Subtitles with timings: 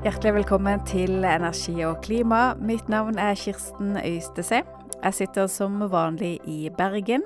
[0.00, 2.54] Hjertelig velkommen til Energi og klima.
[2.56, 4.62] Mitt navn er Kirsten Øystese.
[5.02, 7.20] Jeg sitter som vanlig i Bergen,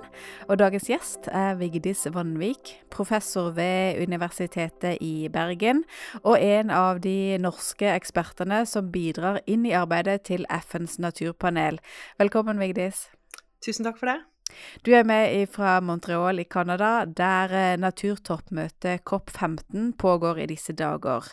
[0.48, 5.84] og dagens gjest er Vigdis Vanvik, professor ved Universitetet i Bergen,
[6.24, 11.78] og en av de norske ekspertene som bidrar inn i arbeidet til FNs naturpanel.
[12.18, 13.06] Velkommen, Vigdis.
[13.62, 14.33] Tusen takk for det.
[14.84, 21.24] Du er med fra Montreal i Canada, der eh, naturtoppmøtet COP15 pågår i disse dager.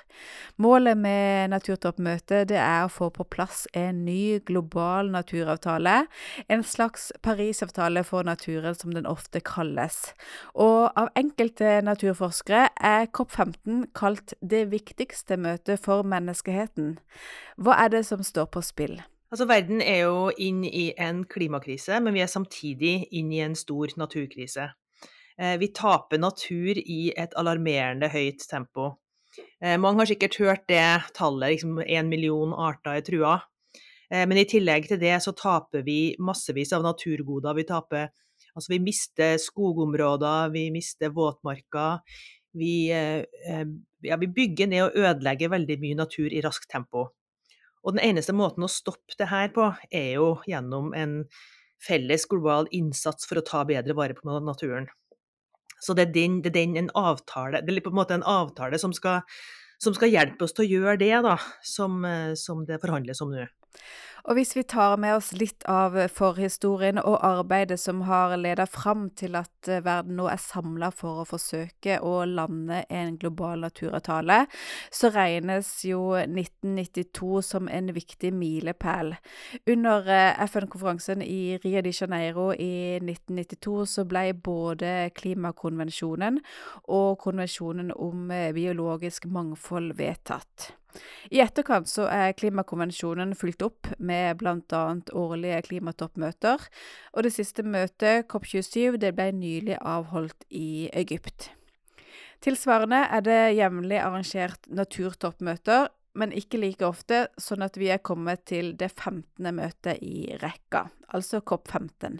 [0.55, 6.05] Målet med naturtoppmøtet er å få på plass en ny global naturavtale.
[6.47, 10.13] En slags Parisavtale for naturen, som den ofte kalles.
[10.55, 16.99] Og av enkelte naturforskere er COP15 kalt det viktigste møtet for menneskeheten.
[17.59, 19.01] Hva er det som står på spill?
[19.31, 23.55] Altså, verden er jo inn i en klimakrise, men vi er samtidig inn i en
[23.55, 24.65] stor naturkrise.
[25.39, 28.97] Eh, vi taper natur i et alarmerende høyt tempo.
[29.63, 30.83] Eh, mange har sikkert hørt det
[31.15, 33.37] tallet, liksom én million arter er trua.
[34.11, 37.55] Eh, men i tillegg til det så taper vi massevis av naturgoder.
[37.55, 38.11] Vi taper
[38.51, 42.01] Altså, vi mister skogområder, vi mister våtmarker.
[42.51, 47.05] Vi, ja, vi bygger ned og ødelegger veldig mye natur i raskt tempo.
[47.81, 51.23] Og den eneste måten å stoppe det her på, er jo gjennom en
[51.81, 54.89] felles global innsats for å ta bedre vare på naturen.
[55.81, 58.27] Så det er, den, det er den en avtale Det er på en måte en
[58.27, 59.23] avtale som skal,
[59.81, 63.33] som skal hjelpe oss til å gjøre det, da, som, eh, som det forhandles om
[63.33, 63.47] nå.
[64.29, 69.07] Og hvis vi tar med oss litt av forhistorien og arbeidet som har ledet fram
[69.17, 74.43] til at eh, verden nå er samla for å forsøke å lande en global naturavtale,
[74.93, 79.15] så regnes jo 1992 som en viktig milepæl.
[79.73, 86.37] Under eh, FN-konferansen i Rio de Janeiro i 1992 så ble både klimakonvensjonen
[86.93, 90.69] og konvensjonen om eh, biologisk mangfold vedtatt.
[91.31, 94.83] I etterkant så er klimakonvensjonen fulgt opp med bl.a.
[95.17, 96.67] årlige klimatoppmøter,
[97.13, 101.51] og det siste møtet, COP27, det ble nylig avholdt i Egypt.
[102.41, 108.43] Tilsvarende er det jevnlig arrangert naturtoppmøter, men ikke like ofte, sånn at vi er kommet
[108.49, 109.47] til det 15.
[109.55, 112.19] møtet i rekka, altså COP15.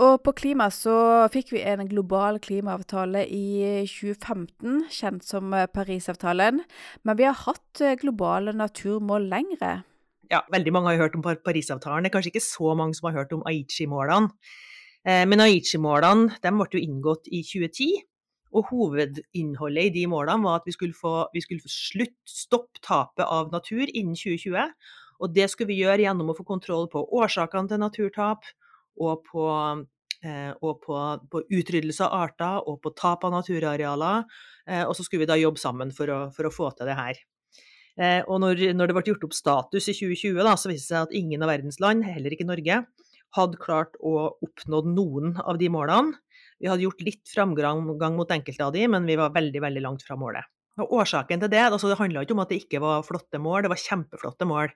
[0.00, 0.94] Og på klima så
[1.32, 6.62] fikk vi en global klimaavtale i 2015, kjent som eh, Parisavtalen.
[7.04, 9.82] Men vi har hatt eh, globale naturmål lengre.
[10.32, 12.06] Ja, veldig mange har hørt om Parisavtalen.
[12.06, 14.32] Det er kanskje ikke så mange som har hørt om Aichi-målene.
[15.04, 18.00] Eh, men Aichi-målene ble jo inngått i 2010.
[18.56, 23.28] Og hovedinnholdet i de målene var at vi skulle få, vi skulle slutt, stoppe tapet
[23.28, 24.72] av natur innen 2020.
[25.20, 28.48] Og det skulle vi gjøre gjennom å få kontroll på årsakene til naturtap,
[29.00, 29.46] og på,
[30.24, 30.98] eh, og på,
[31.32, 34.24] på utryddelse av arter og på tap av naturarealer.
[34.68, 36.98] Eh, og så skulle vi da jobbe sammen for å, for å få til det
[36.98, 37.20] her.
[38.00, 40.94] Eh, og når, når, det ble gjort opp status i 2020, da, så viste det
[40.94, 42.82] seg at ingen av verdens land, heller ikke Norge,
[43.36, 46.16] hadde klart å oppnå noen av de målene.
[46.62, 50.04] Vi hadde gjort litt framgang mot enkelte av de, men vi var veldig veldig langt
[50.06, 50.46] fra målet.
[50.80, 53.64] Og årsaken til det altså Det handla ikke om at det ikke var flotte mål,
[53.64, 54.70] det var kjempeflotte mål.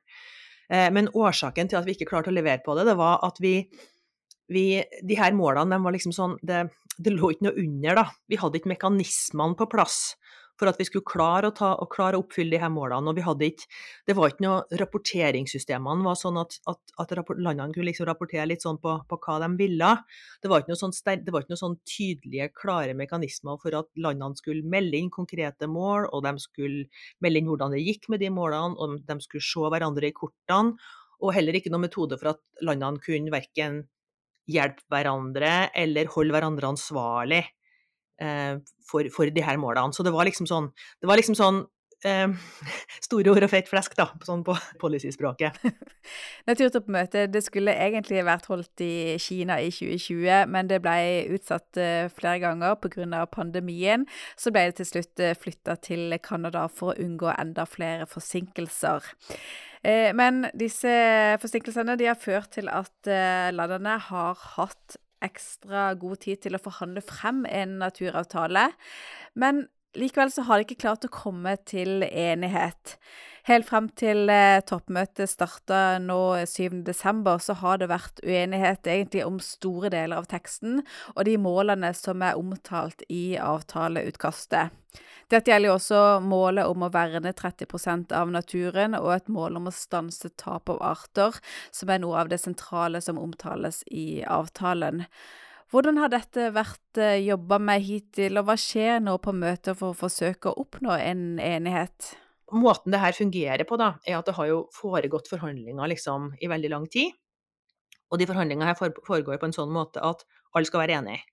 [0.93, 3.55] Men årsaken til at vi ikke klarte å levere på det, det var at vi
[4.53, 4.67] vi,
[5.03, 8.09] de her målene de var liksom sånn det, det, lå ikke noe under, da.
[8.31, 10.01] Vi hadde ikke mekanismene på plass
[10.57, 13.11] for at vi skulle klare å, ta, og klare å oppfylle de her målene.
[13.11, 13.67] Og vi hadde ikke,
[14.09, 18.65] det var ikke noe Rapporteringssystemene var sånn at, at, at landene kunne liksom rapportere litt
[18.65, 19.91] sånn på, på, hva de ville.
[20.41, 23.91] Det var ikke noe sånn, det var ikke noe sånn tydelige, klare mekanismer for at
[24.01, 26.87] landene skulle melde inn konkrete mål, og de skulle
[27.25, 30.79] melde inn hvordan det gikk med de målene, og de skulle se hverandre i kortene.
[31.25, 33.85] Og heller ikke noen metode for at landene kunne verken
[34.51, 37.43] hjelpe hverandre eller holde hverandre ansvarlig
[38.23, 39.95] eh, for, for, de her målene.
[39.95, 40.71] Så det var liksom sånn,
[41.03, 41.65] det var liksom sånn
[42.05, 42.29] eh,
[43.07, 45.61] Store ord og feit flesk, da, sånn på policy-språket.
[46.49, 50.97] Naturtoppmøtet det skulle egentlig vært holdt i Kina i 2020, men det ble
[51.37, 53.25] utsatt eh, flere ganger pga.
[53.31, 54.07] pandemien.
[54.37, 59.13] Så ble det til slutt eh, flytta til Canada for å unngå enda flere forsinkelser.
[59.87, 60.93] Eh, men disse
[61.41, 63.11] forsinkelsene de har ført til at
[63.55, 68.69] landene har hatt ekstra god tid til å forhandle frem en naturavtale.
[69.39, 69.65] Men
[69.97, 72.97] likevel så har de ikke klart å komme til enighet.
[73.47, 76.19] Helt frem til eh, toppmøtet starta nå
[76.51, 80.81] 7.12, så har det vært uenighet egentlig om store deler av teksten
[81.15, 84.75] og de målene som er omtalt i avtaleutkastet.
[85.31, 89.71] Dette gjelder jo også målet om å verne 30% av naturen, og et mål om
[89.71, 91.39] å stanse tap av arter,
[91.75, 95.05] som er noe av det sentrale som omtales i avtalen.
[95.73, 99.93] Hvordan har dette vært eh, jobba med hittil, og hva skjer nå på møter for
[99.93, 102.15] å forsøke å oppnå en enighet?
[102.53, 106.51] måten det her fungerer på, da, er at det har jo foregått forhandlinger liksom i
[106.51, 107.15] veldig lang tid.
[108.13, 110.23] Og de forhandlingene her foregår på en sånn måte at
[110.55, 111.25] alle skal være enige.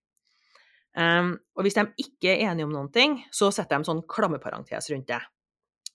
[0.97, 4.89] Um, og hvis de ikke er enige om noen ting, så setter de sånn klammeparentes
[4.94, 5.21] rundt det.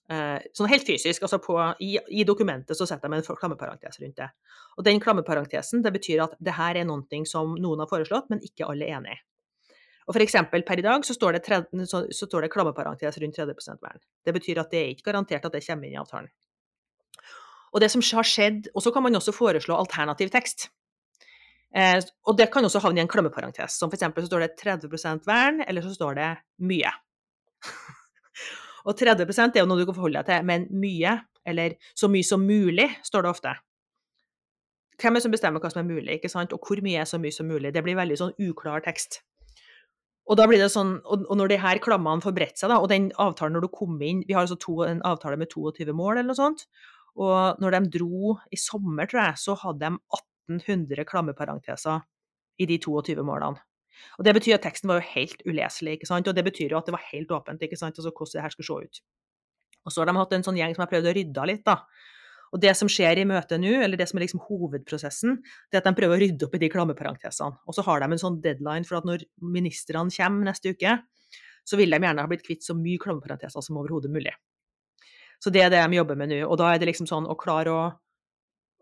[0.09, 4.17] Uh, sånn helt fysisk, altså på, i, i, dokumentet så setter de en klammeparentes rundt
[4.17, 4.29] det.
[4.79, 8.41] Og den klammeparentesen det betyr at det her er noe som noen har foreslått, men
[8.41, 9.19] ikke alle er enig i.
[10.09, 13.37] Og for eksempel per i dag så står det, tredje, så, så det klammeparentes rundt
[13.37, 14.01] 30% vern.
[14.25, 16.31] Det betyr at det er ikke garantert at det kommer inn i avtalen.
[17.69, 20.71] Og det som har skjedd, og så kan man også foreslå alternativ tekst.
[21.77, 23.77] Eh, og det kan også havne i en klammeparentes.
[23.77, 24.09] Som f.eks.
[24.09, 26.31] så står det 30% vern, eller så står det
[26.65, 26.97] mye.
[28.85, 31.15] og 30% er jo noe du kan forholde deg til, men mye,
[31.47, 33.55] eller så mye som mulig, står det ofte.
[34.99, 36.53] Hvem er det som bestemmer hva som er mulig, ikke sant?
[36.53, 37.71] og hvor mye er så mye som mulig?
[37.75, 39.21] Det blir veldig sånn uklar tekst.
[40.29, 42.91] Og da blir det sånn, og, når de her klammene får bredt seg, da, og
[42.91, 46.19] den avtalen når du kom inn Vi har altså to, en avtale med 22 mål,
[46.19, 46.67] eller noe sånt.
[47.19, 50.19] Og når de dro i sommer, tror jeg, så hadde de
[50.59, 52.05] 1800 klammeparenteser
[52.59, 53.57] i de 22 målene.
[54.19, 56.27] Og Det betyr at teksten var jo helt uleselig, ikke sant?
[56.27, 57.97] og det betyr jo at det var helt åpent ikke sant?
[57.97, 59.01] Altså, hvordan det her skulle se ut.
[59.85, 61.63] Og Så har de hatt en sånn gjeng som har prøvd å rydde litt.
[61.65, 61.85] da.
[62.51, 65.83] Og Det som skjer i møtet nå, eller det som er liksom hovedprosessen, det er
[65.83, 67.57] at de prøver å rydde opp i de klammeparentesene.
[67.67, 70.99] Og så har de en sånn deadline for at når ministrene kommer neste uke,
[71.63, 74.33] så vil de gjerne ha blitt kvitt så mye klammeparenteser som overhodet mulig.
[75.39, 76.41] Så det er det de jobber med nå.
[76.49, 77.83] Og da er det liksom sånn å klare å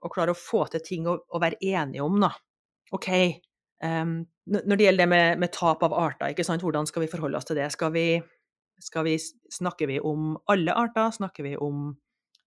[0.06, 2.32] å klare å få til ting å, å være enige om, da.
[2.96, 3.10] OK,
[3.84, 7.48] um, når det gjelder det med, med, tap av arter, hvordan skal vi forholde oss
[7.48, 7.70] til det?
[7.74, 8.08] Skal vi,
[8.80, 11.12] skal vi, snakker vi om alle arter?
[11.12, 11.96] Snakker vi om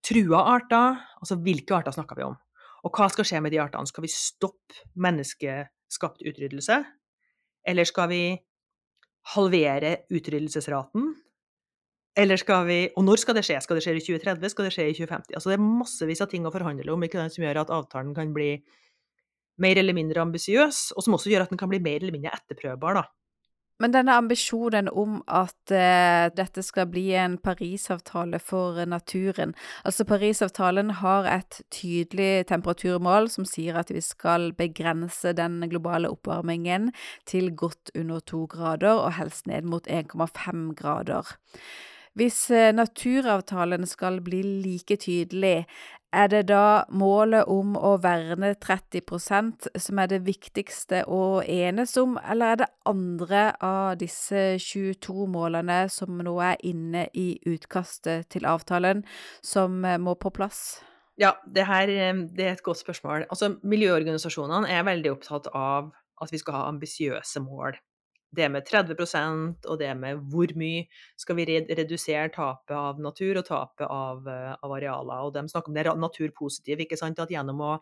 [0.07, 1.01] trua arter?
[1.21, 2.39] Altså hvilke arter snakker vi om?
[2.85, 3.89] Og hva skal skje med de artene?
[3.89, 6.81] Skal vi stoppe menneskeskapt utryddelse?
[7.69, 8.23] Eller skal vi
[9.35, 11.13] halvere utryddelsesraten?
[12.17, 13.61] Eller skal vi Og når skal det skje?
[13.61, 14.51] Skal det skje i 2030?
[14.51, 15.35] Skal det skje i 2050?
[15.37, 18.57] Altså det er massevis av ting å forhandle om, som gjør at avtalen kan bli
[19.63, 22.35] mer eller mindre ambisiøs, og som også gjør at den kan bli mer eller mindre
[22.37, 23.09] etterprøvbar, da.
[23.81, 29.55] Men denne ambisjonen om at eh, dette skal bli en Parisavtale for naturen
[29.89, 36.91] Altså, Parisavtalen har et tydelig temperaturmål som sier at vi skal begrense den globale oppvarmingen
[37.25, 41.33] til godt under to grader, og helst ned mot 1,5 grader.
[42.19, 45.65] Hvis eh, naturavtalen skal bli like tydelig,
[46.13, 52.17] er det da målet om å verne 30% som er det viktigste å enes om,
[52.19, 58.49] eller er det andre av disse 22 målene som nå er inne i utkastet til
[58.49, 59.05] avtalen,
[59.43, 60.81] som eh, må på plass?
[61.21, 63.29] Ja, det her eh, det er et godt spørsmål.
[63.31, 67.79] Altså, miljøorganisasjonene er veldig opptatt av at vi skal ha ambisiøse mål
[68.37, 70.85] det med 30% og det med hvor mye
[71.19, 75.25] skal vi redusere tapet av natur og tapet av, eh, av arealer.
[75.27, 77.19] Og de snakker om det naturpositive, ikke sant?
[77.19, 77.79] at gjennom å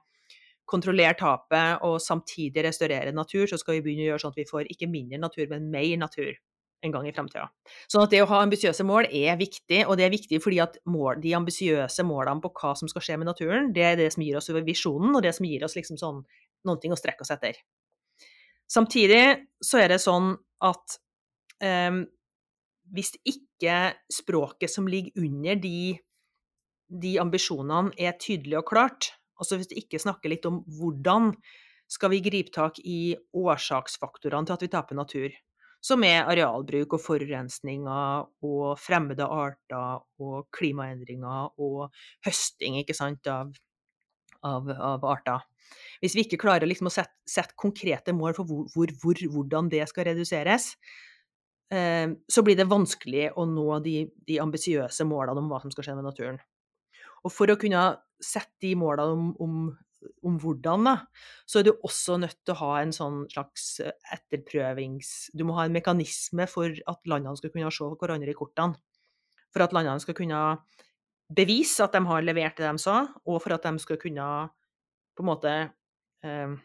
[0.69, 4.49] kontrollere tapet og samtidig restaurere natur, så skal vi begynne å gjøre sånn at vi
[4.49, 6.35] får ikke mindre natur, men mer natur
[6.87, 7.51] en gang i fremtiden.
[7.91, 10.79] Sånn at det å ha ambisiøse mål er viktig, og det er viktig fordi at
[10.87, 14.23] mål, de ambisiøse målene på hva som skal skje med naturen, det er det som
[14.23, 16.23] gir oss visjonen, og det som gir oss liksom sånn
[16.69, 17.59] noen ting å strekke oss etter.
[18.69, 19.23] Samtidig
[19.65, 20.35] så er det sånn
[20.65, 20.99] at
[21.65, 22.03] um,
[22.95, 25.97] hvis ikke språket som ligger under de,
[26.89, 31.33] de ambisjonene, er tydelig og klart, altså hvis vi ikke snakker litt om hvordan
[31.89, 35.37] skal vi gripe tak i årsaksfaktorene til at vi taper natur,
[35.85, 41.95] som er arealbruk og forurensninger og fremmede arter og klimaendringer og
[42.27, 43.55] høsting ikke sant, av,
[44.47, 45.45] av, av arter.
[46.03, 49.71] Hvis vi ikke klarer liksom å sette, sette, konkrete mål for hvor, hvor, hvor, hvordan
[49.73, 50.71] det skal reduseres,
[51.75, 53.97] eh, så blir det vanskelig å nå de,
[54.29, 56.41] de ambisiøse målene om hva som skal skje med naturen.
[57.27, 57.91] Og for å kunne
[58.23, 59.57] sette de målene om, om,
[60.27, 60.97] om hvordan, da,
[61.51, 63.81] så er du også nødt til å ha en sånn slags
[64.15, 65.33] etterprøvings...
[65.35, 68.79] Du må ha en mekanisme for at landene skal kunne se hverandre i kortene.
[69.55, 70.43] For at landene skal kunne
[71.29, 74.31] bevise at de har levert det de sa, og for at de skal kunne
[75.19, 75.53] på en måte
[76.25, 76.57] eh,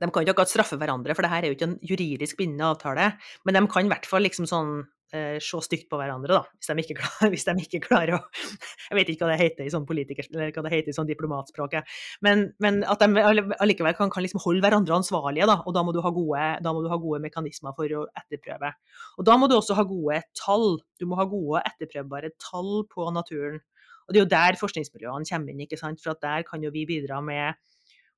[0.00, 2.70] De kan ikke akkurat straffe hverandre, for det her er jo ikke en juridisk bindende
[2.72, 3.12] avtale,
[3.44, 4.78] men de kan i hvert fall liksom sånn
[5.12, 8.20] eh, se stygt på hverandre, da, hvis de, ikke klarer, de ikke klarer å
[8.90, 11.10] Jeg vet ikke hva det heter i sånn politiker, eller hva det heter i sånn
[11.10, 11.76] diplomatspråk,
[12.26, 13.24] men, men, at de
[13.60, 16.90] allikevel kan, kan liksom holde hverandre ansvarlige, da, og da må, gode, da må du
[16.92, 18.72] ha gode mekanismer for å etterprøve.
[19.18, 20.78] Og da må du også ha gode tall.
[21.00, 23.60] Du må ha gode etterprøvbare tall på naturen.
[24.10, 26.00] Og det er jo der forskningsmiljøene kommer inn, ikke sant?
[26.02, 27.54] for der kan jo vi bidra med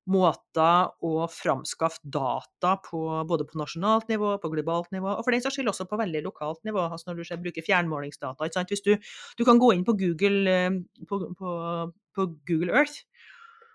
[0.09, 5.43] måter å framskaffe data på, både på nasjonalt nivå, på globalt nivå, og for den
[5.45, 6.89] saks skyld også på veldig lokalt nivå.
[6.89, 8.49] altså Når du ser, bruker fjernmålingsdata.
[8.49, 8.73] ikke sant?
[8.73, 8.97] Hvis du,
[9.37, 11.53] du kan gå inn på Google, eh, på, på,
[12.17, 13.05] på Google Earth,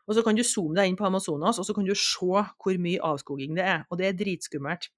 [0.09, 2.83] og så kan du zoome deg inn på Amazonas, og så kan du se hvor
[2.83, 3.83] mye avskoging det er.
[3.93, 4.89] Og det er dritskummelt.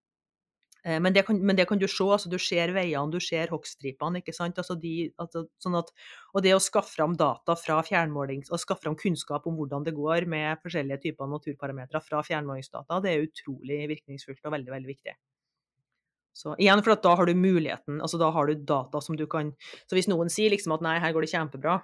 [0.84, 2.04] Eh, men det, kan, men det, kan, du se.
[2.04, 4.20] altså Du ser veiene, du ser hogststripene.
[4.20, 4.58] ikke sant?
[4.58, 4.76] Altså
[5.18, 9.58] altså, sånn og det å skaffe fram data fra fjernmåling, og skaffe fram kunnskap om
[9.58, 14.72] hvordan det går med forskjellige typer naturparametere fra fjernmålingsdata, det er utrolig virkningsfullt og veldig,
[14.76, 15.16] veldig viktig.
[16.32, 19.50] Så igjen, for da har du muligheten, altså da har du data som du kan
[19.88, 21.80] Så hvis noen sier liksom at nei, her går det kjempebra,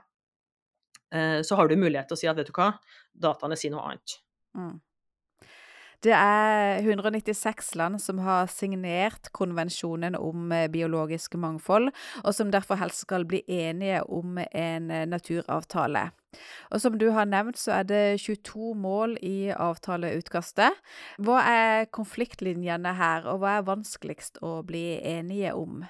[1.12, 2.70] eh, så har du mulighet til å si at vet du hva,
[3.12, 4.20] dataene sier noe annet.
[4.56, 4.76] Mm.
[6.06, 11.90] Det er 196 land som har signert konvensjonen om eh, biologisk mangfold,
[12.22, 16.04] og som derfor helst skal bli enige om en eh, naturavtale.
[16.70, 20.78] Og som du har nevnt, så er det 22 mål i avtaleutkastet.
[21.18, 25.82] Hva er konfliktlinjene her, og hva er vanskeligst å bli enige om?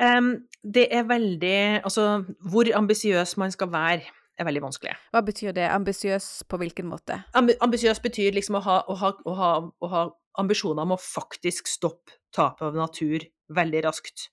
[0.00, 0.34] Um,
[0.64, 4.94] det er veldig Altså, hvor ambisiøs man skal være er veldig vanskelig.
[5.12, 5.68] Hva betyr det?
[5.70, 7.20] Ambisiøs på hvilken måte?
[7.38, 10.04] Ambi ambisiøs betyr liksom å ha, å, ha, å, ha, å ha,
[10.40, 14.30] ambisjoner om å faktisk stoppe tapet av natur veldig raskt.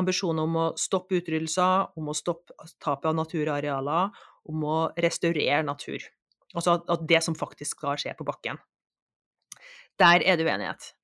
[0.00, 4.14] Ambisjoner om å stoppe utryddelser, om å stoppe tapet av naturarealer,
[4.48, 6.06] om å restaurere natur.
[6.54, 8.58] Altså at, at det som faktisk skal skje på bakken.
[10.00, 10.94] Der er det uenighet.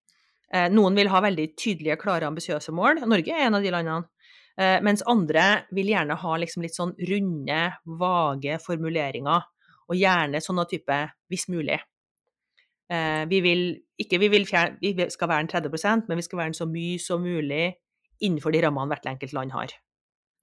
[0.54, 3.02] Eh, noen vil ha veldig tydelige, klare, ambisiøse mål.
[3.10, 4.06] Norge er en av de landene.
[4.56, 7.60] Eh, mens andre vil gjerne ha liksom litt sånn runde,
[8.00, 9.44] vage formuleringer.
[9.86, 10.96] Og gjerne sånne type
[11.30, 11.80] 'hvis mulig'.
[12.90, 16.38] Eh, vi vil ikke vi, vil fjerne, vi skal være en 30% men vi skal
[16.38, 17.74] være en så mye som mulig
[18.22, 19.66] innenfor de rammene hvert enkelt land har.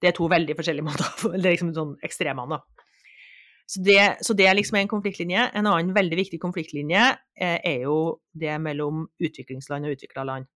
[0.00, 2.60] Det er to veldig forskjellige måter, eller liksom sånn ekstremene, da.
[3.66, 5.50] Så det, så det, er liksom en konfliktlinje.
[5.54, 10.46] En annen veldig viktig konfliktlinje eh, er jo det mellom utviklingsland og utvikla land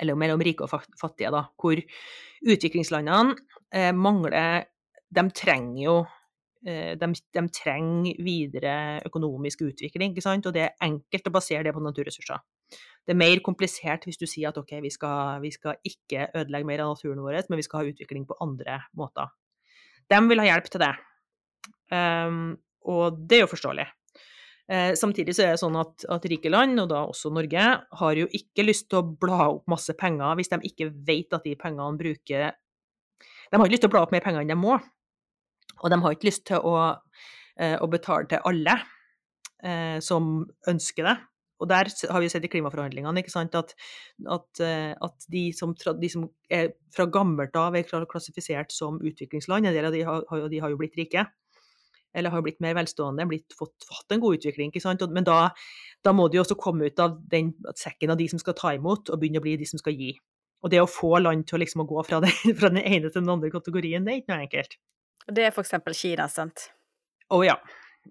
[0.00, 1.78] eller mellom rike og fattige, da, hvor
[2.42, 3.36] utviklingslandene
[3.74, 4.68] eh, mangler
[5.12, 5.96] De trenger jo
[6.66, 10.46] eh, de, de, trenger videre økonomisk utvikling, ikke sant?
[10.48, 12.40] og det er enkelt å basere det på naturressurser.
[13.04, 16.68] Det er mer komplisert hvis du sier at ok, vi skal, vi skal ikke ødelegge
[16.68, 19.32] mer av naturen vår, men vi skal ha utvikling på andre måter.
[20.08, 20.92] De vil ha hjelp til det.
[21.92, 22.54] Um,
[22.88, 23.84] og det er jo forståelig.
[24.70, 27.64] Eh, samtidig så er det sånn at, at, rike land, og da også Norge,
[27.98, 31.48] har jo ikke lyst til å bla opp masse penger hvis de ikke vet at
[31.48, 34.56] de pengene bruker De har ikke lyst til å bla opp mer penger enn de
[34.56, 34.78] må.
[35.82, 36.76] Og de har ikke lyst til å,
[37.58, 38.78] eh, å betale til alle
[39.66, 41.18] eh, som ønsker det.
[41.62, 43.74] Og der har vi sett i klimaforhandlingene sant, at,
[44.26, 49.66] at, eh, at de, som, de, som, er fra gammelt av er klassifisert som utviklingsland,
[49.66, 51.26] en del av de har, de har jo blitt rike
[52.14, 54.70] eller har blitt mer velstående, blitt, fått, fått en god utvikling.
[54.72, 55.02] ikke sant?
[55.10, 55.38] Men da,
[56.04, 59.10] da, må de også komme ut av den sekken av de som skal ta imot,
[59.10, 60.14] og begynne å bli de som skal gi.
[60.62, 63.08] Og det å få land til å, liksom, å gå fra, det, fra, den ene
[63.10, 64.76] til den andre kategorien, det er ikke noe enkelt.
[65.28, 65.74] Og Det er f.eks.
[65.98, 66.68] Kina, sant?
[67.32, 67.56] Å oh, ja.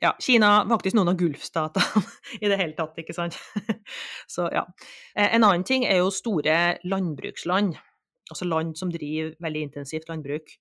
[0.01, 0.13] ja.
[0.24, 2.03] Kina, faktisk noen av gulfstatene
[2.43, 3.38] i det hele tatt, ikke sant.
[4.34, 4.65] Så ja.
[5.13, 7.77] Eh, en annen ting er jo store landbruksland.
[8.31, 10.55] Altså land som driver veldig intensivt landbruk.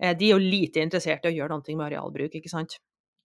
[0.00, 2.78] Eh, de er jo lite interessert i å gjøre noe med arealbruk, ikke sant.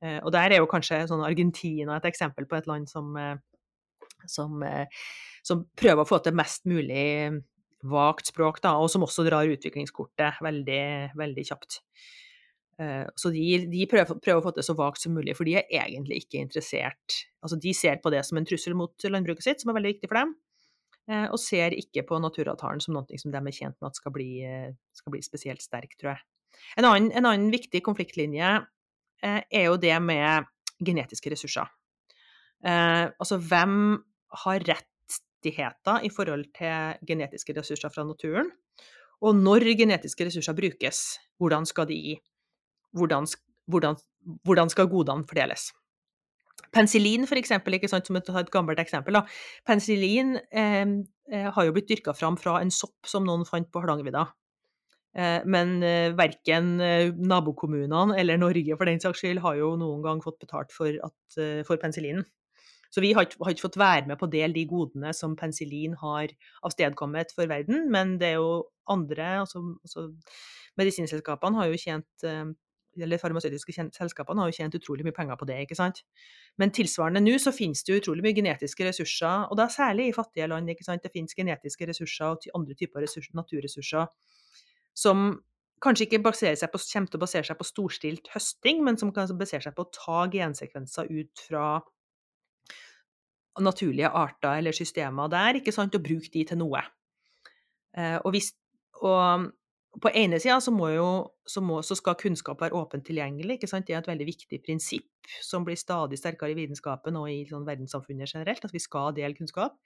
[0.04, 3.38] Eh, og der er jo kanskje sånn Argentina et eksempel på et land som, eh,
[4.28, 4.60] som,
[5.46, 7.32] som prøver å få til mest mulig
[7.86, 11.82] vagt språk, da, og som også drar utviklingskortet veldig, veldig kjapt.
[13.16, 15.70] Så de, de prøver, prøver, å få til så vagt som mulig, for de er
[15.86, 19.72] egentlig ikke interessert Altså de ser på det som en trussel mot landbruket sitt, som
[19.72, 20.34] er veldig viktig for dem,
[21.30, 24.32] og ser ikke på naturavtalen som noe som de er tjent med at skal bli,
[24.98, 26.26] skal bli spesielt sterk, tror jeg.
[26.78, 28.52] En annen, en annen viktig konfliktlinje
[29.24, 30.48] eh, er jo det med
[30.84, 31.70] genetiske ressurser.
[32.66, 33.98] Eh, altså hvem
[34.46, 38.52] har rettigheter i forhold til genetiske ressurser fra naturen?
[39.24, 41.04] Og når genetiske ressurser brukes,
[41.40, 42.18] hvordan skal de
[42.96, 43.28] hvordan,
[43.68, 43.98] hvordan,
[44.44, 45.72] hvordan skal godene fordeles?
[46.76, 49.16] Penicillin, for eksempel, ikke sant, som et gammelt eksempel.
[49.16, 49.24] Da.
[49.68, 50.88] Penicillin eh,
[51.32, 54.26] eh har jo blitt dyrka fram fra en sopp som noen fant på Hardangervidda.
[55.16, 60.02] Eh, men eh, verken eh, nabokommunene eller Norge for den saks skyld har jo noen
[60.04, 62.26] gang fått betalt for, at, for penicillinen.
[62.92, 65.96] Så vi har har ikke, fått være med på å dele de godene som penicillin
[66.00, 66.32] har
[66.68, 70.12] avstedkommet for verden, men det er jo andre altså, altså
[70.80, 72.28] Medisinselskapene har jo tjent
[72.96, 76.02] eller farmasøytiske selskapene har jo tjent utrolig mye penger på det, ikke sant.
[76.60, 80.48] Men tilsvarende nå så finnes det utrolig mye genetiske ressurser, og da særlig i fattige
[80.48, 81.04] land, ikke sant.
[81.04, 84.08] Det finnes genetiske ressurser og andre typer ressurser, naturressurser
[84.96, 85.28] som
[85.84, 89.66] kanskje ikke på, kommer til å basere seg på storstilt høsting, men som kan basere
[89.66, 91.68] seg på å ta gensekvenser ut fra
[93.62, 96.82] naturlige arter eller systemer der, ikke sant, og bruke de til noe.
[97.96, 98.52] Eh, og, hvis,
[99.00, 99.52] og
[100.02, 100.74] på ene sida så,
[101.48, 103.56] så, så, skal kunnskap være åpent tilgjengelig.
[103.56, 103.88] ikke sant?
[103.88, 107.68] Det er et veldig viktig prinsipp som blir stadig sterkere i vitenskapen og i sånn
[107.68, 109.78] verdenssamfunnet generelt, at vi skal dele kunnskap.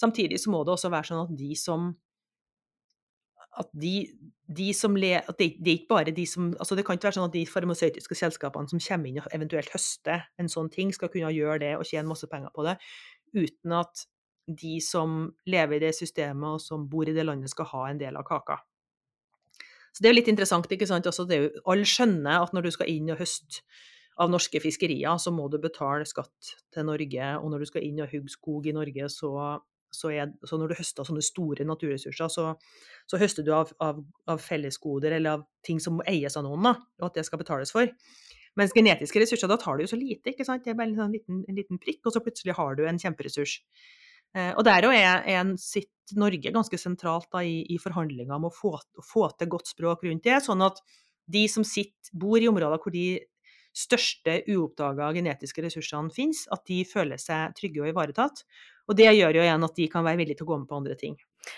[0.00, 1.92] Samtidig så må det også være sånn at de som
[3.60, 4.06] at de,
[4.48, 7.10] de som le, at det, det, er ikke bare de som altså Det kan ikke
[7.10, 10.92] være sånn at de farmasøytiske selskapene som kommer inn og eventuelt høster en sånn ting,
[10.94, 12.78] skal kunne gjøre det og tjene masse penger på det,
[13.36, 14.06] uten at
[14.48, 18.00] de som lever i det systemet og som bor i det landet, skal ha en
[18.00, 18.58] del av kaka.
[19.92, 21.06] Så det er jo litt interessant, ikke sant.
[21.06, 23.60] Altså, jo, alle skjønner at når du skal inn og høste
[24.20, 27.28] av norske fiskerier, så må du betale skatt til Norge.
[27.40, 29.32] Og når du skal inn og hugge skog i Norge, så,
[29.92, 32.48] så, er, så når du høster sånne store naturressurser, så,
[33.08, 36.76] så høster du av, av, av, fellesgoder eller av ting som eies av noen, da,
[37.02, 37.90] og at det skal betales for.
[38.58, 40.64] Mens genetiske ressurser, da tar du jo så lite, ikke sant.
[40.64, 43.00] Det er bare en, sånn liten, en liten prikk, og så plutselig har du en
[43.00, 43.58] kjemperessurs.
[44.36, 48.48] Eh, og der òg er, er sitt Norge ganske sentralt da, i, i forhandlinger om
[48.48, 48.74] å få,
[49.08, 50.80] få, til godt språk rundt det, sånn at
[51.32, 53.22] de som sitter, bor i områder hvor de
[53.72, 58.44] største uoppdaga genetiske ressursene finnes, at de føler seg trygge og ivaretatt.
[58.92, 60.80] Og det gjør jo igjen at de kan være villige til å gå med på
[60.82, 61.14] andre ting.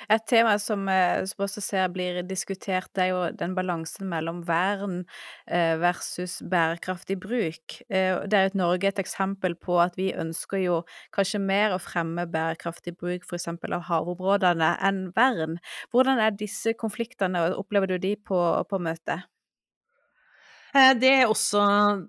[0.08, 4.42] Et tema som, eh, som også ser blir diskutert, det er jo den balansen mellom
[4.46, 5.02] vern
[5.46, 7.80] eh, versus bærekraftig bruk.
[7.90, 10.78] Eh, det er jo Norge et eksempel på at vi ønsker jo
[11.12, 13.48] kanskje mer å fremme bærekraftig bruk f.eks.
[13.48, 15.58] av havområdene enn vern.
[15.92, 19.28] Hvordan er disse konfliktene, og opplever du de på, på møtet?
[20.74, 21.60] Det er også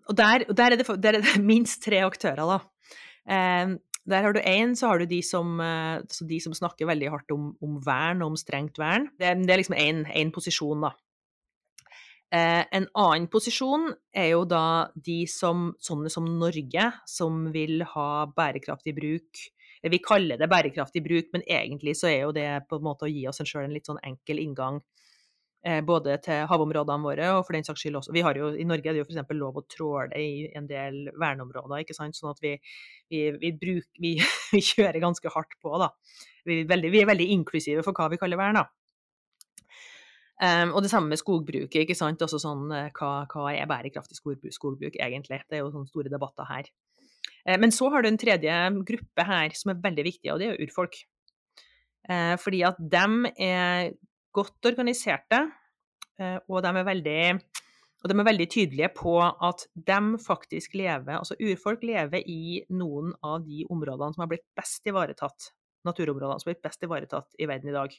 [0.09, 2.61] Og der, der, er, det, der er det minst tre aktører, da.
[4.05, 7.31] Der har du én, så har du de som, eh, de som, snakker veldig hardt
[7.33, 9.09] om, om vern om strengt vern.
[9.17, 10.93] Det, det er liksom én posisjon, da.
[12.35, 18.09] Eh, en annen posisjon er jo da de som, sånne som Norge, som vil ha
[18.27, 19.45] bærekraftig bruk.
[19.85, 23.11] Vi kaller det bærekraftig bruk, men egentlig så er jo det på en måte å
[23.11, 24.81] gi oss sjøl en litt sånn enkel inngang
[25.85, 28.91] både til havområdene våre og for den saks skyld også vi har jo, I Norge
[28.91, 29.31] er det jo f.eks.
[29.33, 32.17] lov å tråle i en del verneområder, ikke sant?
[32.17, 32.51] sånn at vi,
[33.09, 34.15] vi, vi, bruk, vi,
[34.61, 35.73] kjører ganske hardt på.
[35.81, 35.89] da.
[36.45, 38.61] Vi er, veldig, vi er veldig inklusive for hva vi kaller vern.
[40.35, 41.81] Um, og det samme med skogbruket.
[41.81, 42.21] ikke sant?
[42.21, 45.39] Også sånn, eh, hva, hva er bærekraftig skogbruk, skogbruk, egentlig?
[45.47, 46.69] Det er jo sånne store debatter her.
[47.47, 50.51] Uh, men så har du en tredje gruppe her som er veldig viktig, og det
[50.51, 51.03] er urfolk.
[52.05, 53.87] Fordi at dem er
[54.35, 55.41] godt organiserte,
[56.19, 57.19] eh, og de er veldig
[58.05, 63.15] og de er veldig tydelige på at de faktisk lever, altså urfolk lever i noen
[63.25, 65.47] av de områdene som har blitt best ivaretatt,
[65.89, 67.95] naturområdene som har blitt best ivaretatt i verden i dag.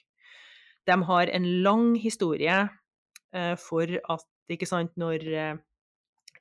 [0.87, 2.59] De har en lang historie
[3.35, 5.59] eh, for at, ikke sant, når eh,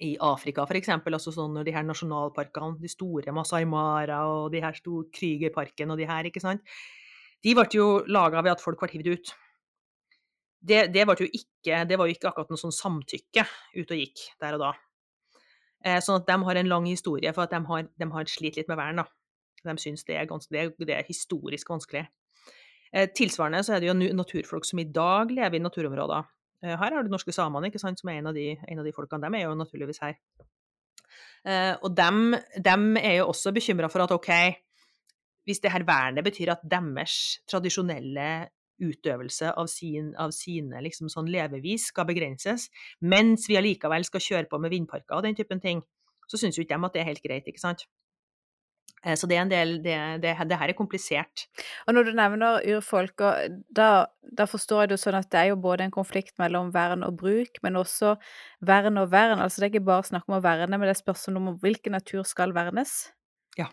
[0.06, 4.62] i Afrika f.eks., altså sånn når de her nasjonalparkene, de store Masai Mara og de
[4.62, 6.62] her store Krügerparken og de her, ikke sant,
[7.42, 9.34] de ble jo laga ved at folk ble hivd ut
[10.66, 14.02] det, det, var jo ikke, det var jo ikke akkurat noe sånn samtykke ute og
[14.02, 14.74] gikk der og da.
[15.86, 18.58] Eh, sånn at de har en lang historie for at de har, de har slitt
[18.58, 19.04] litt med vern.
[19.04, 19.08] da.
[19.66, 22.06] De syns det er, det, det er historisk vanskelig.
[22.96, 26.28] Eh, tilsvarende så er det jo naturfolk som i dag lever i naturområder.
[26.64, 28.88] Eh, her har du norske samene, ikke sant, som er en av de, en av
[28.88, 29.26] de folkene.
[29.26, 30.18] De er jo naturligvis her.
[31.46, 34.32] Eh, og dem, dem, er jo også bekymra for at OK,
[35.46, 38.30] hvis det her vernet betyr at deres tradisjonelle
[38.82, 42.70] utøvelse av, sin, av sine liksom, sånn levevis skal begrenses,
[43.02, 45.84] mens vi allikevel skal kjøre på med vindparker og den typen ting,
[46.30, 47.86] så syns jo ikke de at det er helt greit, ikke sant.
[49.06, 51.46] Eh, så det er en del det, det, det, her er komplisert.
[51.86, 53.22] Og når du nevner urfolk,
[53.70, 53.90] da,
[54.26, 57.20] da, forstår jeg det sånn at det er jo både en konflikt mellom vern og
[57.22, 58.16] bruk, men også
[58.66, 59.40] vern og vern.
[59.40, 61.98] Altså det er ikke bare snakk om å verne, men det er spørsmål om hvilken
[61.98, 62.98] natur skal vernes?
[63.60, 63.70] Ja.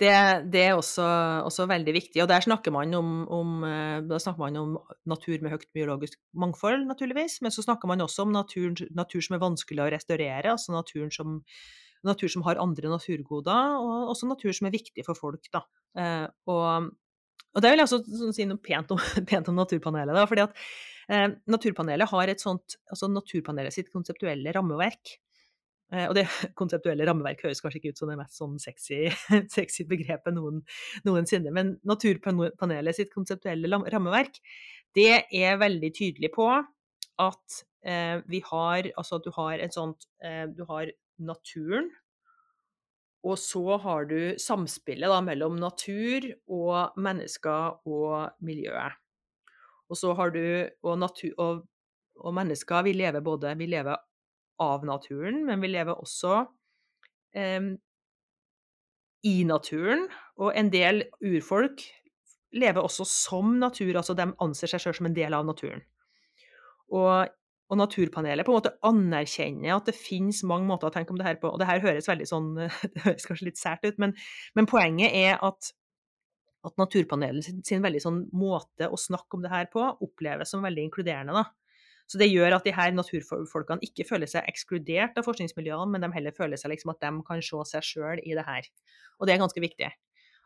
[0.00, 0.12] Det,
[0.48, 1.04] det, er også,
[1.44, 2.22] også, veldig viktig.
[2.22, 6.86] Og der snakker man om, om, eh, snakker man om natur med høyt biologisk mangfold,
[6.88, 7.40] naturligvis.
[7.44, 10.80] Men så snakker man også om natur, natur som er vanskelig å restaurere, altså
[11.12, 11.36] som,
[12.06, 15.52] natur som har andre naturgoder, og også natur som er viktig for folk.
[15.52, 15.66] Da.
[16.00, 16.88] Eh, og,
[17.52, 20.16] og det vil jeg også si noe pent om, pent om Naturpanelet.
[20.16, 20.56] Da, fordi at
[21.12, 25.18] eh, Naturpanelet har et sånt, altså Naturpanelet sitt konseptuelle rammeverk
[25.90, 26.26] og det
[26.60, 29.08] konseptuelle rammeverket høres kanskje ikke ut som det mest sånn sexy,
[29.56, 30.60] sexy begrepet noen,
[31.06, 34.38] noensinne, men Naturpanelet sitt konseptuelle rammeverk,
[34.96, 36.46] det er veldig tydelig på
[37.20, 41.90] at eh, vi har Altså at du har et sånt eh, Du har naturen,
[43.20, 48.96] og så har du samspillet da, mellom natur og mennesker og miljøet.
[49.90, 50.44] Og så har du
[50.82, 51.66] Og, natur, og,
[52.16, 54.00] og mennesker, vi lever både Vi lever
[54.60, 56.42] av naturen, men vi lever også
[57.36, 57.72] eh,
[59.26, 60.06] i naturen,
[60.40, 61.84] og en del urfolk
[62.56, 65.82] lever også som natur, altså de anser seg sjøl som en del av naturen.
[66.90, 67.28] Og,
[67.70, 71.28] og, Naturpanelet på en måte anerkjenner at det finnes mange måter å tenke om det
[71.28, 71.52] her på.
[71.52, 72.48] Og det her høres veldig sånn,
[72.94, 74.16] det høres kanskje litt sært ut, men,
[74.58, 75.70] men poenget er at,
[76.66, 80.66] at Naturpanelet sin, sin, veldig sånn måte å snakke om det her på oppleves som
[80.66, 81.44] veldig inkluderende.
[81.44, 81.46] da.
[82.10, 86.10] Så det gjør at de her naturfolkene ikke føler seg ekskludert av forskningsmiljøene, men de
[86.16, 88.66] heller føler seg liksom at de kan se seg sjøl i det her.
[89.20, 89.90] Og det er ganske viktig.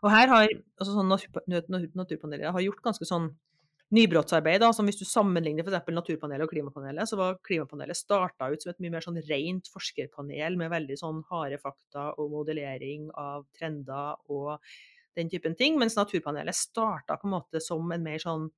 [0.05, 3.31] Og her har altså sånn Naturpanelet har gjort ganske sånn
[3.95, 4.61] nybrottsarbeid.
[4.61, 5.89] Da, som Hvis du sammenligner f.eks.
[5.95, 10.59] Naturpanelet og Klimapanelet, så var Klimapanelet starta ut som et mye mer sånn rent forskerpanel
[10.61, 14.59] med veldig sånn harde fakta og modellering av trender og
[15.17, 15.79] den typen ting.
[15.81, 18.51] Mens Naturpanelet starta på en måte som en mer sånn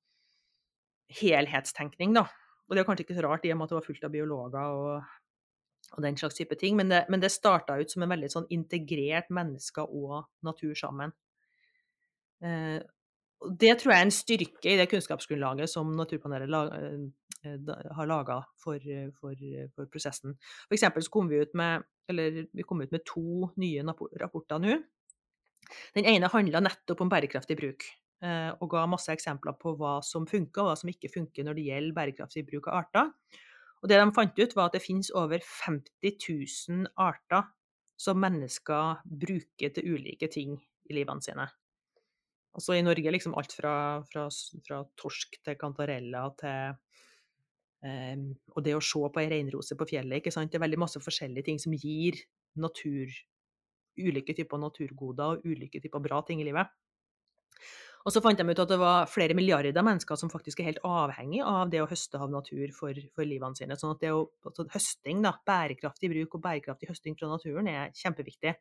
[1.21, 2.25] helhetstenkning, da.
[2.67, 4.11] Og det er kanskje ikke så rart i og med at det var fullt av
[4.13, 5.13] biologer og,
[5.95, 8.49] og den slags type ting, men det, men det starta ut som en veldig sånn
[8.53, 11.13] integrert mennesker og natur sammen.
[12.43, 12.79] Eh,
[13.61, 18.41] det tror jeg er en styrke i det kunnskapsgrunnlaget som Naturpanelet la, eh, har laga
[18.59, 18.81] for,
[19.19, 20.35] for, for, prosessen.
[20.67, 23.85] For eksempel så kom vi ut med, vi kom ut med to nye
[24.19, 24.79] rapporter nå.
[25.95, 27.85] Den ene handla nettopp om bærekraftig bruk.
[28.25, 31.59] Eh, og ga masse eksempler på hva som funker og hva som ikke funker når
[31.59, 33.11] det gjelder bærekraftig bruk av arter.
[33.83, 36.17] Og det de fant ut, var at det finnes over 50
[36.73, 37.45] 000 arter
[37.97, 40.57] som mennesker bruker til ulike ting
[40.89, 41.45] i livene sine.
[42.57, 44.25] Altså i Norge liksom alt fra, fra,
[44.65, 46.73] fra torsk til kantarella til
[47.85, 48.23] um,
[48.55, 50.25] Og det å se på ei reinrose på fjellet.
[50.25, 52.17] Det er veldig masse forskjellige ting som gir
[52.57, 53.13] natur
[53.97, 56.69] Ulike typer naturgoder og ulike typer bra ting i livet.
[58.07, 60.85] Og så fant de ut at det var flere milliarder mennesker som faktisk er helt
[60.87, 63.75] avhengig av det å høste av natur for, for livene sine.
[63.75, 67.91] Sånn at det å, altså høsting, da, bærekraftig bruk og bærekraftig høsting fra naturen er
[67.99, 68.53] kjempeviktig.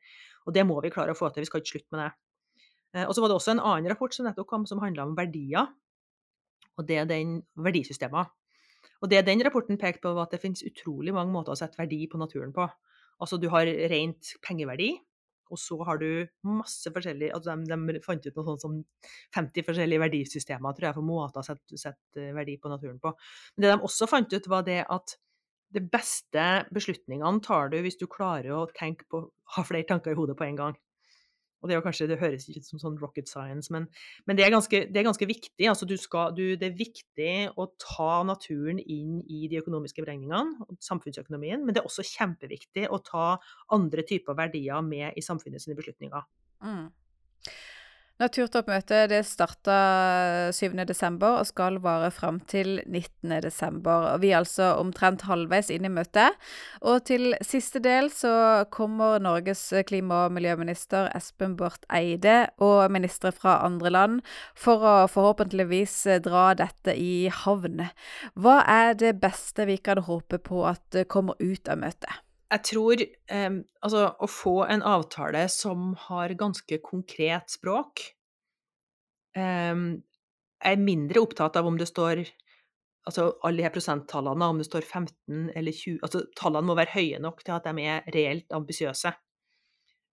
[0.50, 2.10] Og det må vi klare å få til, vi skal ikke slutte med det.
[2.96, 5.14] Eh, og så var det også en annen rapport som nettopp kom, som handla om
[5.14, 5.70] verdier.
[6.76, 8.34] Og det er den verdisystemet.
[8.98, 11.78] Og det den rapporten pekte på, var at det finnes utrolig mange måter å sette
[11.78, 12.66] verdi på naturen på.
[13.22, 14.96] Altså du har rent pengeverdi,
[15.50, 16.08] og så har du
[16.48, 18.78] masse forskjellige altså de, de, fant ut noe sånt som
[19.36, 23.12] 50 forskjellige verdisystemer tror jeg, for måter å sette, sette, verdi på naturen på.
[23.56, 25.16] Men det de også fant ut, var det at
[25.76, 26.42] de beste
[26.74, 30.46] beslutningene tar du hvis du klarer å tenke på, ha flere tanker i hodet på
[30.46, 30.76] en gang.
[31.66, 33.88] Og det, kanskje, det høres ikke ut som sånn rocket science, men,
[34.30, 35.66] men det, er ganske, det, er ganske, viktig.
[35.66, 41.64] Altså skal, du, det er viktig å ta naturen inn i de økonomiske beregningene, samfunnsøkonomien,
[41.66, 43.26] men det er også kjempeviktig å ta
[43.74, 46.22] andre typer verdier med i samfunnets beslutninger.
[46.62, 46.86] Mm.
[48.16, 49.74] Naturtoppmøtet det starta
[50.56, 51.18] 7.12.
[51.20, 53.82] og skal vare fram til 19.12.
[54.22, 56.32] Vi er altså omtrent halvveis inn i møtet.
[56.80, 63.34] Og til siste del så kommer Norges klima- og miljøminister Espen Barth Eide og ministre
[63.36, 64.20] fra andre land
[64.56, 67.84] for å forhåpentligvis dra dette i havn.
[68.32, 72.25] Hva er det beste vi kan håpe på at kommer ut av møtet?
[72.46, 78.04] Jeg tror eh, altså å få en avtale som har ganske konkret språk
[79.34, 82.22] eh, Jeg er mindre opptatt av om det står
[83.06, 87.22] altså alle de prosenttallene, om det står 15 eller 20 altså Tallene må være høye
[87.22, 89.12] nok til at de er reelt ambisiøse.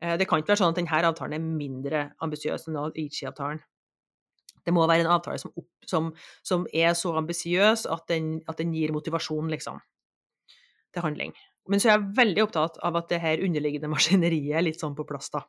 [0.01, 3.61] Eh, det kan ikke være sånn at denne avtalen er mindre ambisiøs enn Aichi-avtalen.
[4.63, 6.11] Det må være en avtale som, opp, som,
[6.45, 9.81] som er så ambisiøs at, at, den gir motivasjon, liksom,
[10.93, 11.33] til handling.
[11.71, 14.97] Men så er jeg veldig opptatt av at det her underliggende maskineriet er litt sånn
[14.97, 15.45] på plass, da.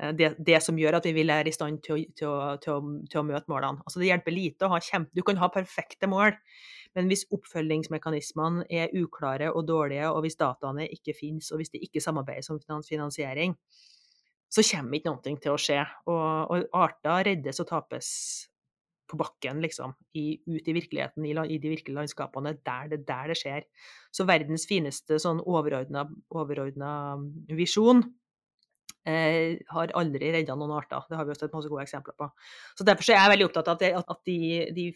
[0.00, 2.36] Eh, det, det, som gjør at vi vil være i stand til å, til å,
[2.62, 3.84] til å, til å møte målene.
[3.86, 5.14] Altså det hjelper lite å ha kjempe...
[5.16, 6.36] Du kan ha perfekte mål,
[6.98, 11.82] men hvis oppfølgingsmekanismene er uklare og dårlige, og hvis dataene ikke finnes, og hvis det
[11.86, 13.56] ikke samarbeides om finansiering,
[14.50, 15.82] så kommer ikke noe til å skje.
[16.10, 18.08] Og, og arter reddes og tapes
[19.10, 22.54] på bakken, liksom, i, ut i virkeligheten, i, i, de virkelige landskapene.
[22.66, 23.66] Der det, der det skjer.
[24.14, 26.06] Så verdens fineste sånn overordna
[27.58, 28.04] visjon
[29.08, 31.04] eh, har aldri redda noen arter.
[31.08, 32.30] Det har vi også sett masse gode eksempler på.
[32.78, 34.38] Så Derfor er jeg veldig opptatt av at, det, at de,
[34.76, 34.88] de,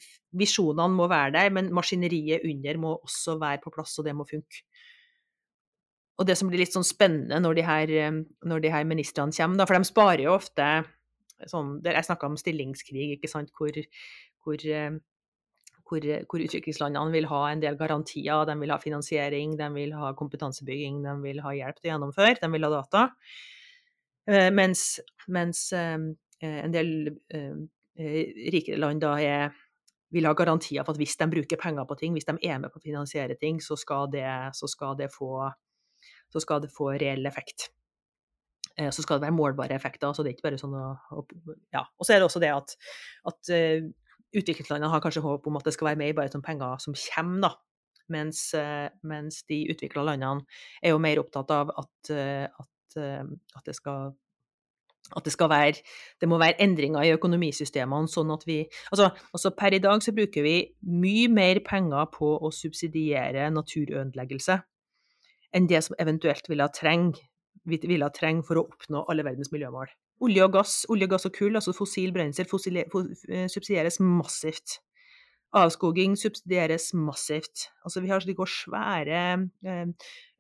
[0.45, 4.29] visjonene må være der, men maskineriet under må også være på plass, og det må
[4.29, 4.65] funke.
[6.21, 9.35] Og det som blir litt sånn spennende når de her, eh, når de her ministrene
[9.35, 10.69] kommer, da, for de sparer jo ofte
[11.51, 13.75] sånn Jeg snakka om stillingskrig, ikke sant, hvor,
[14.45, 14.97] hvor, eh,
[15.85, 18.47] hvor, hvor, utviklingslandene vil ha en del garantier.
[18.49, 22.39] De vil ha finansiering, de vil ha kompetansebygging, de vil ha hjelp til å gjennomføre,
[22.41, 23.05] de vil ha data.
[24.31, 24.87] Eh, mens,
[25.29, 25.99] mens eh,
[26.45, 26.97] en del
[27.95, 29.53] rikere land da er,
[30.15, 32.73] vil ha garantier for at hvis de bruker penger på ting, hvis de er med
[32.73, 35.47] på å finansiere ting, så skal det, så skal det, få,
[36.31, 37.69] så skal det få reell effekt.
[38.79, 40.13] Eh, så skal det være målbare effekter.
[40.13, 41.27] så det er ikke bare sånn å,
[41.75, 41.85] ja.
[41.99, 42.75] Og så er det også det at,
[43.31, 43.87] at uh,
[44.35, 47.49] utviklingslandene har kanskje håp om at det skal være mer bare sånn penger som kommer,
[47.49, 47.53] da.
[48.11, 50.45] Mens, uh, mens de utvikla landene
[50.83, 54.13] er jo mer opptatt av at, at, at det skal
[55.13, 55.83] at det skal være
[56.21, 60.15] Det må være endringer i økonomisystemene, sånn at vi altså, altså, per i dag så
[60.17, 60.55] bruker vi
[60.89, 64.57] mye mer penger på å subsidiere naturødeleggelse
[65.55, 67.21] enn det som eventuelt ville ha trengt
[67.65, 69.93] vi ville trenge for å oppnå alle verdens miljømål.
[70.25, 74.79] Olje og gass, olje, gass og kull, altså fossil brensel, eh, subsidieres massivt.
[75.55, 77.69] Avskoging subsidieres massivt.
[77.87, 79.21] Altså vi har går svære
[79.63, 79.85] eh,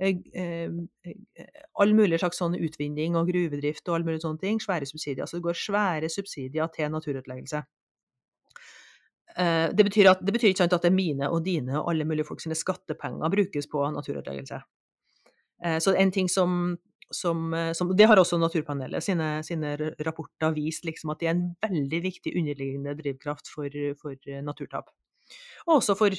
[0.00, 4.58] eh, eh, All mulig slags sånn utvinning og gruvedrift og all mulig sånne ting.
[4.58, 5.22] Svære subsidier.
[5.22, 7.62] Altså det går svære subsidier til naturutleggelse.
[9.38, 11.92] Eh, det betyr, at, det betyr ikke sant at det er mine og dine og
[11.92, 14.60] alle mulige folk sine skattepenger brukes på naturutleggelse.
[15.64, 16.76] Eh, så en ting som
[17.14, 21.36] som, eh, som, Det har også Naturpanelet sine, sine rapporter vist, liksom, at det er
[21.36, 24.90] en veldig viktig underliggende drivkraft for, for eh, naturtap.
[25.66, 26.16] Og også for,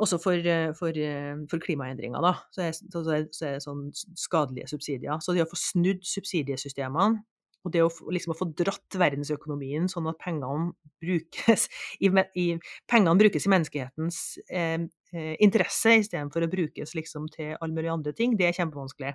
[0.00, 1.02] også for, eh, for,
[1.50, 2.36] for klimaendringer, da.
[2.54, 5.20] Så er, så, er, så er det sånn skadelige subsidier.
[5.20, 7.24] Så det å få snudd subsidiesystemene
[7.64, 11.66] og det å, liksom, få dratt verdensøkonomien sånn at pengene brukes
[12.04, 12.46] i, i,
[12.90, 18.12] pengene brukes i menneskehetens eh, eh, interesse istedenfor å brukes liksom, til alle mulige andre
[18.16, 19.12] ting, det er kjempevanskelig.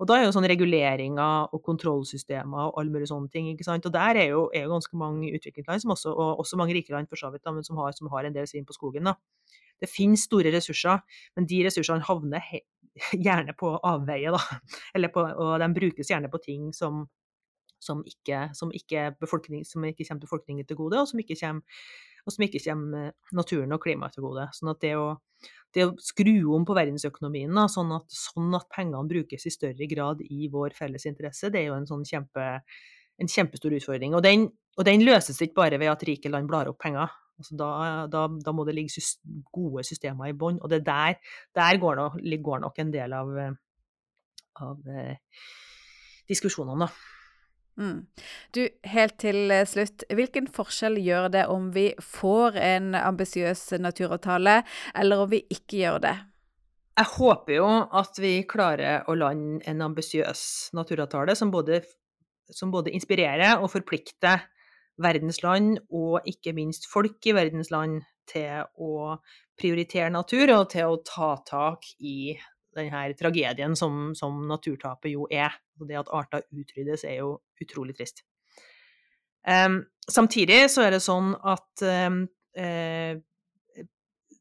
[0.00, 3.48] Og da er jo sånn reguleringer og kontrollsystemer og alle mulige sånne ting.
[3.52, 3.86] ikke sant?
[3.88, 6.92] Og der er jo, er jo ganske mange utviklingsland, som også, og også mange rike
[6.92, 9.08] land for så vidt, da, men som har, som har, en del svin på skogen.
[9.08, 9.16] da.
[9.80, 11.00] Det finnes store ressurser,
[11.36, 12.44] men de ressursene havner
[13.26, 14.60] gjerne på avveie, da.
[14.94, 17.06] Eller på, og de brukes gjerne på ting som
[17.80, 19.10] som ikke, som ikke,
[19.64, 21.80] som ikke kommer befolkningen til gode, og som ikke kommer,
[22.28, 24.46] som ikke kommer eh, naturen og klimaet til gode.
[24.56, 25.06] Sånn at det å,
[25.74, 29.88] det å skru om på verdensøkonomien, da, sånn, at, sånn, at, pengene brukes i større
[29.90, 32.50] grad i vår felles interesse, det er jo en sånn kjempe,
[33.20, 34.16] en kjempestor utfordring.
[34.18, 37.16] Og den, og den, løses ikke bare ved at rike land blar opp penger.
[37.40, 37.70] Altså da,
[38.12, 39.00] da, da, må det ligge
[39.48, 41.16] gode systemer i bånn, og det der,
[41.56, 43.30] der går, nok, går, nok, en del av,
[44.60, 45.16] av eh,
[46.28, 47.19] diskusjonene, da.
[47.80, 48.04] Mm.
[48.52, 54.60] Du, helt til eh, slutt, hvilken forskjell gjør det om vi får en ambisiøs naturavtale,
[54.94, 56.16] eller om vi ikke gjør det?
[57.00, 60.42] Jeg håper jo at vi klarer å lande en ambisiøs
[60.76, 61.80] naturavtale som både,
[62.52, 64.44] som både inspirerer og forplikter
[65.00, 69.16] verdens land, og ikke minst folk i verdens land, til å
[69.58, 72.36] prioritere natur og til å ta tak i
[72.76, 75.56] denne tragedien som, som, naturtapet jo er.
[75.80, 78.24] Og det at arter utryddes, er jo utrolig trist.
[79.46, 82.22] Um, samtidig så er det sånn at um,
[82.60, 83.14] uh,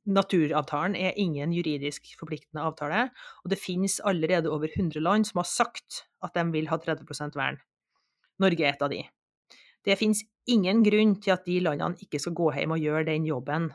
[0.09, 3.05] naturavtalen er ingen juridisk forpliktende avtale,
[3.43, 7.37] og det finnes allerede over 100 land som har sagt at de vil ha 30%
[7.39, 7.61] vern.
[8.39, 9.03] Norge er et av de.
[9.85, 13.27] Det finnes ingen grunn til at de landene ikke skal gå hjem og gjøre den
[13.29, 13.69] jobben,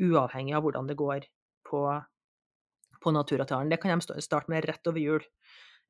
[0.00, 1.26] uavhengig av hvordan det går
[1.66, 1.82] på
[3.00, 3.70] på naturavtalen.
[3.72, 5.22] Det kan de starte med rett over jul,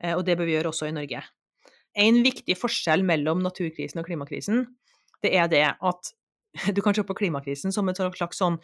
[0.02, 1.22] eh, og det bør vi gjøre også i Norge.
[1.98, 4.66] En viktig forskjell mellom naturkrisen og klimakrisen,
[5.24, 6.12] det er det at
[6.74, 8.56] du kan se på klimakrisen som et slags sånn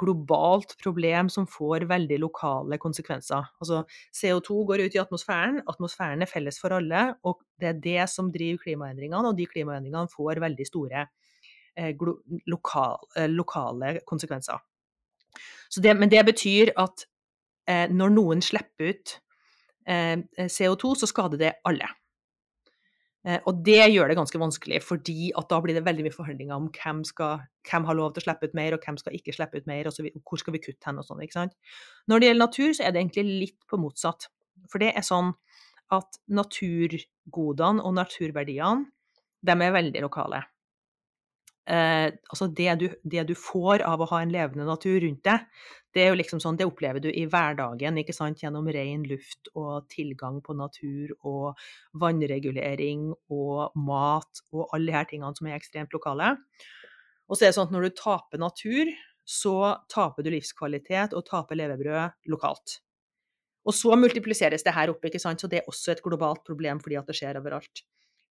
[0.00, 3.44] globalt problem som får veldig lokale konsekvenser.
[3.60, 3.82] Altså
[4.16, 8.30] CO2 går ut i atmosfæren, atmosfæren er felles for alle, og det er det som
[8.32, 11.04] driver klimaendringene, og de klimaendringene får veldig store
[11.76, 11.92] eh,
[12.48, 14.64] lokal, eh, lokale konsekvenser.
[15.76, 17.06] Det, men det betyr at
[17.68, 19.16] eh, når noen slipper ut
[19.88, 21.88] eh, CO2, så skader det alle.
[23.26, 26.54] Eh, og det gjør det ganske vanskelig, fordi at da blir det veldig mye forhandlinger
[26.54, 29.34] om hvem, skal, hvem har lov til å slippe ut mer, og hvem skal ikke
[29.34, 31.22] slippe ut mer, og, så, og hvor skal vi kutte hen og sånn.
[31.26, 31.56] ikke sant?
[32.06, 34.28] Når det gjelder natur, så er det egentlig litt på motsatt.
[34.70, 35.32] For det er sånn
[35.94, 38.92] at naturgodene og naturverdiene,
[39.46, 40.40] de er veldig lokale.
[41.66, 45.46] Eh, altså det du, det du, får av å ha en levende natur rundt deg,
[45.96, 48.42] det er jo liksom sånn, det opplever du i hverdagen ikke sant?
[48.44, 51.56] gjennom ren luft og tilgang på natur og
[51.96, 56.34] vannregulering og mat og alle de her tingene som er ekstremt lokale.
[57.26, 58.92] Og så er det sånn at når du taper natur,
[59.26, 59.56] så
[59.90, 62.80] taper du livskvalitet og taper levebrød lokalt.
[63.66, 65.40] Og så multipliseres det her opp, ikke sant?
[65.40, 67.86] så det er også et globalt problem fordi at det skjer overalt.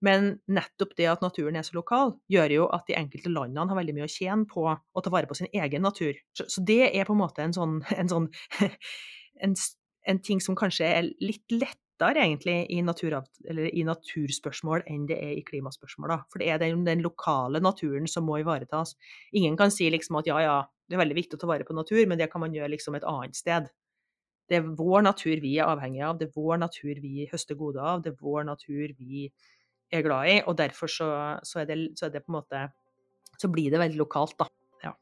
[0.04, 3.80] Men nettopp det at naturen er så lokal, gjør jo at de enkelte landene har
[3.80, 6.18] veldig mye å tjene på å ta vare på sin egen natur.
[6.36, 8.28] Så, så det er på en måte en sånn, en, sånn
[9.46, 9.56] en,
[10.12, 15.46] en, ting som kanskje er litt lettere egentlig i, i naturspørsmål enn det er i
[15.48, 16.12] klimaspørsmål.
[16.12, 16.20] Da.
[16.34, 18.98] For det er den, den, lokale naturen som må ivaretas.
[19.32, 21.78] Ingen kan si liksom at ja, ja, det er veldig viktig å ta vare på
[21.78, 23.72] natur, men det kan man gjøre liksom et annet sted.
[24.52, 27.80] Det er vår natur vi er avhengig av, det er vår natur vi høster gode
[27.80, 29.30] av, det er vår natur vi
[29.94, 31.10] er glad i, og derfor så,
[31.44, 32.68] så, er, det, så er det på en måte
[33.40, 34.48] Så blir det veldig lokalt, da.
[34.86, 34.94] Ja.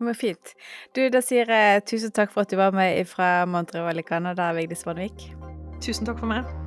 [0.00, 0.54] Men fint.
[0.96, 4.52] Du, da sier jeg tusen takk for at du var med fra Montreal i Canada,
[4.56, 5.30] Vigdis Vanvik.
[5.82, 6.61] Tusen takk for meg.